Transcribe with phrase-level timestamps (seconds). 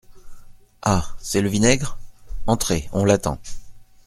[0.81, 1.05] Ah!
[1.19, 1.99] c’est le vinaigre?…
[2.47, 3.37] entrez, on l’attend.